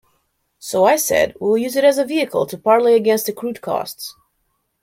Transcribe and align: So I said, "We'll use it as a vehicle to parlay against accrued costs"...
So 0.57 0.83
I 0.85 0.95
said, 0.95 1.35
"We'll 1.39 1.59
use 1.59 1.75
it 1.75 1.83
as 1.83 1.99
a 1.99 2.05
vehicle 2.05 2.47
to 2.47 2.57
parlay 2.57 2.95
against 2.95 3.29
accrued 3.29 3.61
costs"... 3.61 4.15